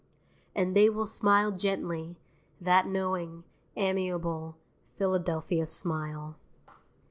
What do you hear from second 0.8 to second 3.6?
will smile gently, that knowing,